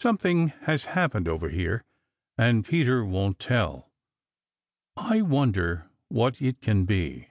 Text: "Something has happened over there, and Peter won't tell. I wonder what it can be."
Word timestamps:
"Something 0.00 0.48
has 0.62 0.86
happened 0.86 1.28
over 1.28 1.48
there, 1.48 1.84
and 2.36 2.64
Peter 2.64 3.04
won't 3.04 3.38
tell. 3.38 3.92
I 4.96 5.22
wonder 5.22 5.88
what 6.08 6.42
it 6.42 6.60
can 6.60 6.86
be." 6.86 7.28